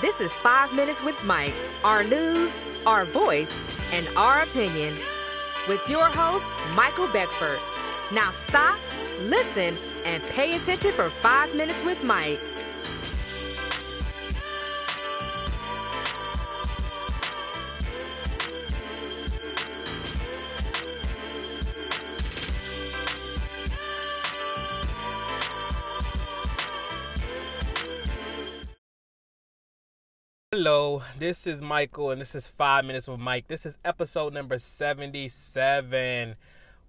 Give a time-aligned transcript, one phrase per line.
[0.00, 1.52] This is Five Minutes with Mike,
[1.84, 2.50] our news,
[2.86, 3.52] our voice,
[3.92, 4.96] and our opinion.
[5.68, 6.42] With your host,
[6.74, 7.58] Michael Beckford.
[8.10, 8.78] Now stop,
[9.24, 9.76] listen,
[10.06, 12.40] and pay attention for Five Minutes with Mike.
[30.52, 33.46] Hello, this is Michael, and this is Five Minutes with Mike.
[33.46, 36.34] This is episode number 77.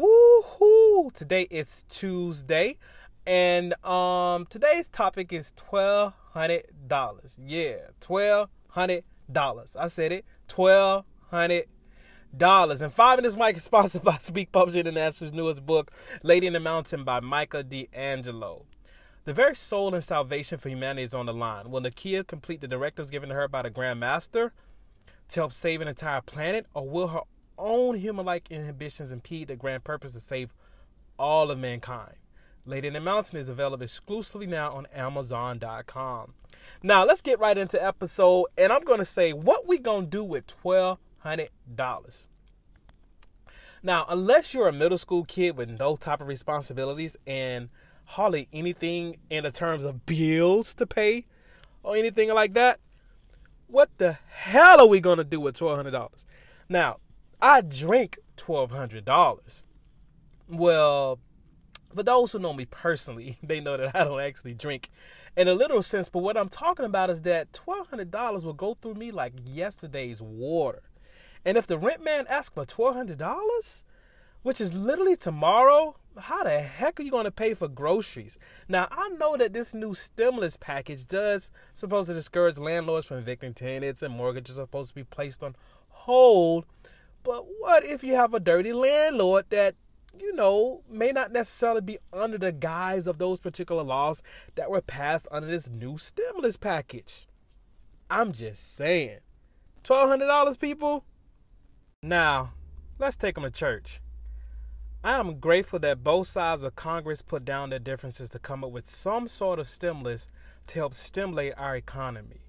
[0.00, 1.12] Woohoo!
[1.12, 2.78] Today is Tuesday,
[3.26, 7.36] and um today's topic is twelve hundred dollars.
[7.46, 9.76] Yeah, twelve hundred dollars.
[9.76, 11.66] I said it, twelve hundred
[12.34, 12.80] dollars.
[12.80, 15.90] And Five Minutes Mike is sponsored by Speak Publishing International's newest book,
[16.22, 18.64] Lady in the Mountain by Micah D'Angelo.
[19.24, 21.70] The very soul and salvation for humanity is on the line.
[21.70, 24.52] Will Nakia complete the directives given to her by the Grand Master
[25.28, 27.20] to help save an entire planet, or will her
[27.56, 30.52] own human like inhibitions impede the grand purpose to save
[31.20, 32.14] all of mankind?
[32.66, 36.34] Lady in the Mountain is available exclusively now on Amazon.com.
[36.82, 40.48] Now let's get right into episode, and I'm gonna say what we gonna do with
[40.48, 42.28] twelve hundred dollars.
[43.84, 47.68] Now, unless you're a middle school kid with no type of responsibilities and
[48.12, 51.24] hardly anything in the terms of bills to pay
[51.82, 52.78] or anything like that.
[53.66, 56.26] What the hell are we gonna do with twelve hundred dollars?
[56.68, 56.98] Now,
[57.40, 59.64] I drink twelve hundred dollars.
[60.48, 61.18] Well,
[61.94, 64.90] for those who know me personally, they know that I don't actually drink
[65.36, 66.10] in a literal sense.
[66.10, 69.32] But what I'm talking about is that twelve hundred dollars will go through me like
[69.42, 70.82] yesterday's water.
[71.44, 73.84] And if the rent man asks for twelve hundred dollars,
[74.42, 78.38] which is literally tomorrow, how the heck are you going to pay for groceries?
[78.68, 83.54] Now, I know that this new stimulus package does supposed to discourage landlords from evicting
[83.54, 85.56] tenants and mortgages are supposed to be placed on
[85.88, 86.66] hold.
[87.22, 89.76] But what if you have a dirty landlord that,
[90.18, 94.22] you know, may not necessarily be under the guise of those particular laws
[94.56, 97.28] that were passed under this new stimulus package?
[98.10, 99.20] I'm just saying.
[99.84, 101.04] $1,200, people?
[102.02, 102.52] Now,
[102.98, 104.00] let's take them to church.
[105.04, 108.70] I am grateful that both sides of Congress put down their differences to come up
[108.70, 110.28] with some sort of stimulus
[110.68, 112.42] to help stimulate our economy.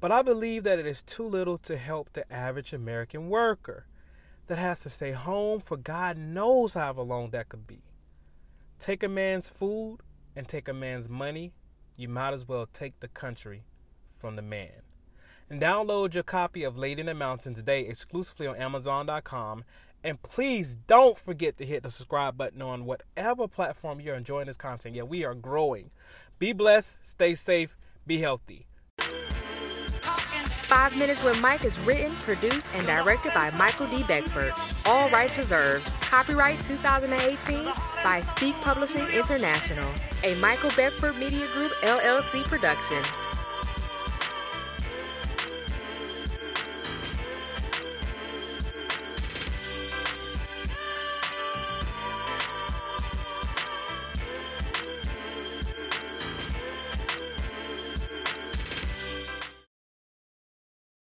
[0.00, 3.84] But I believe that it is too little to help the average American worker
[4.46, 7.82] that has to stay home for God knows however long that could be.
[8.78, 9.98] Take a man's food
[10.34, 11.52] and take a man's money,
[11.94, 13.64] you might as well take the country
[14.18, 14.80] from the man.
[15.50, 19.64] And download your copy of Lady in the Mountain today exclusively on Amazon.com
[20.04, 24.56] and please don't forget to hit the subscribe button on whatever platform you're enjoying this
[24.56, 24.94] content.
[24.94, 25.90] Yeah, we are growing.
[26.38, 27.76] Be blessed, stay safe,
[28.06, 28.66] be healthy.
[30.72, 34.02] Five Minutes with Mike is written, produced, and directed by Michael D.
[34.04, 34.54] Beckford.
[34.86, 35.86] All rights reserved.
[36.00, 37.70] Copyright 2018
[38.02, 39.88] by Speak Publishing International,
[40.24, 43.02] a Michael Beckford Media Group LLC production.